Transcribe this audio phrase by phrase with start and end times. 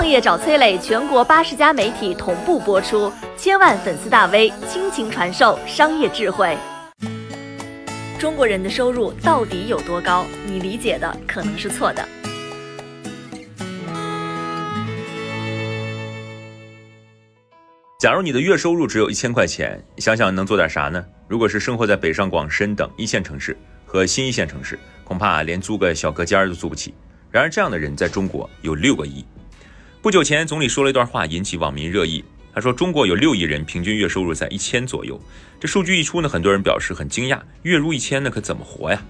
[0.00, 6.56] 创业找崔磊，全国八十家媒体同步播出，千万粉丝大 V 倾情传授商业智慧。
[8.18, 10.24] 中国人的收入到底有多高？
[10.46, 12.08] 你理解的可能是错的。
[17.98, 21.04] 假如你的月收入只有一千块钱，想想能做点啥呢？
[21.28, 23.54] 如果是生活在北上广深等一线城市
[23.84, 26.94] 和新一线城市，恐怕连租个小隔间都租不起。
[27.30, 29.22] 然而，这样的人在中国有六个亿。
[30.02, 32.24] 不久前，总理说了一段话，引起网民热议。
[32.54, 35.20] 他说：“中国有六亿人，平均月收入在一千左右。”
[35.60, 37.38] 这数据一出呢，很多人表示很惊讶。
[37.64, 39.02] 月入一千，那可怎么活呀？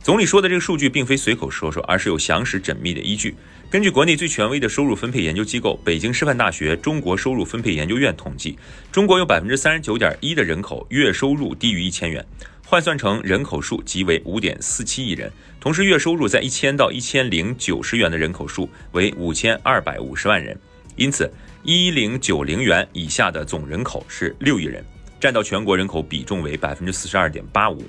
[0.00, 3.34] 总理说的这个数据并非随口说说，而是有详实缜密的依据。
[3.68, 8.56] 根据国内最权威的收入分配研究机构北京师范大学中国收入分配研究院统计，
[8.92, 12.24] 中国有百分之三十九点一的人口月收入低于一千元。
[12.70, 20.54] 换算成人口数即为五点四七亿人，同时月收入在一千到一千零九十元的人口数为五千二百五十万人，
[20.94, 21.32] 因此
[21.62, 24.84] 一零九零元以下的总人口是六亿人，
[25.18, 27.82] 占到全国人口比重为百分之四十二点八五。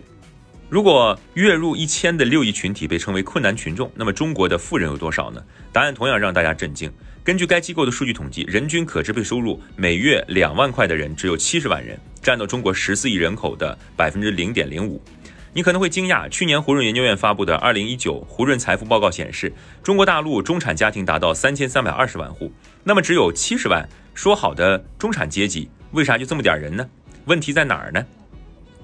[0.69, 5.43] 如果月入一千的六亿群体被称为困难群众，那么中国的富人有多少呢？
[5.73, 6.91] 答案同样让大家震惊。
[7.23, 15.01] 根据该机构的数据统计，人均可支配收入每月两万块的人只有七十万人，占到中国十四亿人口的百分之零点零五。
[15.53, 22.51] 你可能会惊讶，去年胡润研究院发布的《二零一九胡润财富报告》显示，中国大陆中产家庭达到三千三百二十万户，
[22.83, 26.87] 那么只有七十万说好的中产阶级，为啥就这么点人呢？
[27.25, 28.05] 问题在哪儿呢？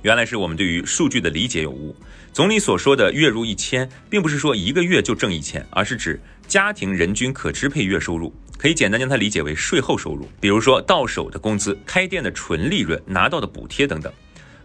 [0.06, 1.96] 原来是我们对于数据的理解有误。
[2.32, 8.32] 总理所说的月入一千，并不是说一个月就挣一千，而是指家庭人均可支配月收入。
[8.56, 14.14] 可以简单将它理解为税后收入，比如说到手的工资、开店的纯利润、拿到的补贴等等。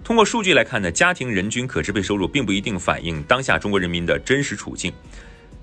[0.04, 4.92] 通过数据来看呢，家庭人均可支配收入并不一定反映当下中国人民的真实处境。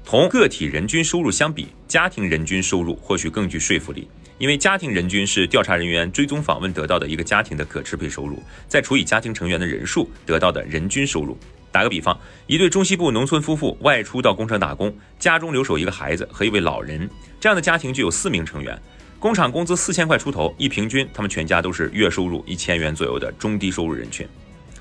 [0.10, 4.08] 同个体人均收入相比，家庭人均收入或许更具说服力。
[4.38, 11.38] 因为家庭人均是调查人员追踪访问得到的一个家庭的可支配收入，再除以家庭成员的人数得到的人均收入。
[11.74, 18.82] 打个比方，一对中西部农村夫妇外出到工厂打工，家中留守一个孩子和一位老人，这样的家庭就有四名成员，
[19.20, 24.26] 工厂工资四千块出头，一平均，他们全家都是月收入一千元左右的中低收入人群。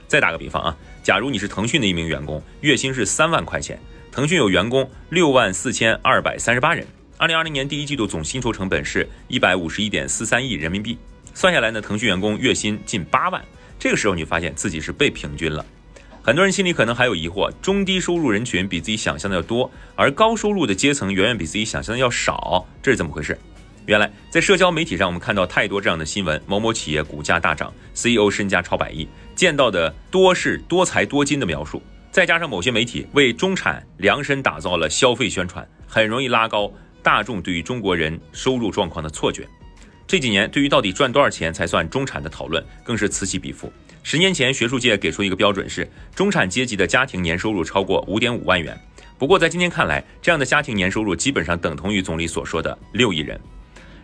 [0.07, 3.77] 再打个比方啊，假如你是腾讯的一名员工，月薪是三万块钱，
[4.17, 6.87] 腾讯有员工六万四千二百三十八人。
[7.19, 10.97] 二零二零年第一季度总薪酬成本是一百五十一点四三亿人民币，
[11.35, 13.45] 算下来呢，腾讯员工月薪近八万。
[13.79, 15.63] 这个时候你发现自己是被平均了。
[16.23, 23.39] 很多人心里可能还有疑惑：中低收入人群比自己想象的要多，而高收入的阶层远远比自己想象的要少，这是怎么回事？
[23.85, 31.83] 原来在社交媒体上，我们看到太多这样的新闻：某某企业股价大涨，CEO 身家超百亿，见到的多是多财多金的描述。
[32.17, 36.73] 再加上某些媒体为中产量身打造了消费宣传，很容易拉高。
[37.03, 39.47] 大众对于中国人收入状况的错觉，
[40.07, 43.71] 这几年对于到底赚多少钱才算中产的讨论更是此起彼伏。
[44.03, 48.75] 十年前，学术界给出一个标准是中产阶级的家庭年收入超过五点五万元。
[49.19, 53.39] 不过在今天看来，这样的家庭年收入基本上等同于总理所说的六亿人。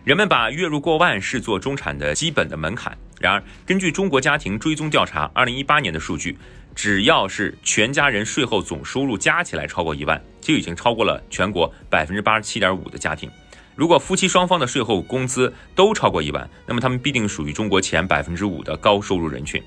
[0.03, 2.95] 人们把月入过万视作中产的基本的门槛。
[3.27, 6.37] 然而，根据中国家庭追踪调查二零一八年的数据。
[6.75, 13.29] 只要是全家人税后总收入加起来超过一万，就已经超过了全国百分之八十七点五的家庭。
[13.75, 19.61] 如果夫妻双方的税后工资都超过一万，那么他们必定属于中国前百分之五的高收入人群。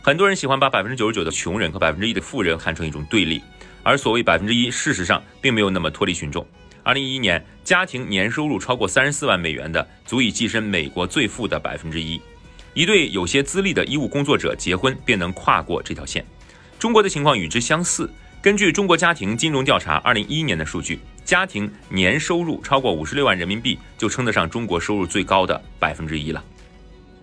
[0.00, 3.42] 很多人喜欢把百分之九十九的穷人和百分之一的富人看成一种对立，
[3.82, 6.46] 而所谓百分之一，事实上并没有那么脱离群众。
[6.84, 12.22] 二零一一年，家庭年收入超过三十四万美元的，足以跻身美国最富的百分之一。
[12.74, 16.24] 一对有些资历的医务工作者结婚，便能跨过这条线。
[16.78, 18.10] 中国的情况与之相似。
[18.42, 26.44] 根据中国家庭金融调查二零一一年的数据，家庭年收入超过五十六万人民币，就称得上中国收入最高的百分之一了。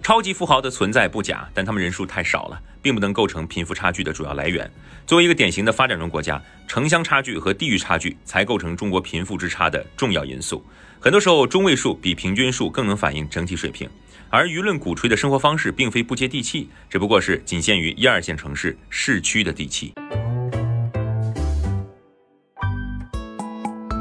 [0.01, 4.69] 超级富豪的存在不假，但他们人数太少了，并不能构成贫富差距的主要来源。
[5.05, 10.63] 作为一个典型的发展中国家，城乡差距和地域差距才构成中国贫富之差的重要因素。
[10.99, 13.89] 很多时候，中位数比平均数更能反映整体水平。
[14.29, 19.93] 而舆论鼓吹的生活方式并非不接地气，只不过是仅限于一二线城市市区的地气。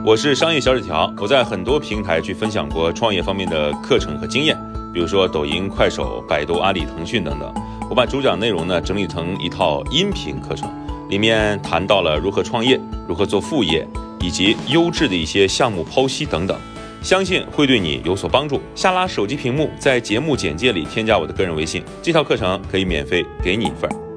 [0.06, 4.56] 我是商业小纸条，我在很多平台去分享过创业方面的课程和经验，
[4.92, 7.52] 比如说抖音、快手、百度、阿里、腾讯等等。
[7.88, 10.70] 我把主讲内容呢整理成一套音频课程，
[11.08, 13.86] 里面谈到了如何创业、如何做副业，
[14.20, 16.56] 以及优质的一些项目剖析等等。
[17.02, 18.60] 相信会对你有所帮助。
[18.74, 24.09] 下拉手机屏幕，在节目简介里添加我的个人微信，这套课程可以免费给你一份。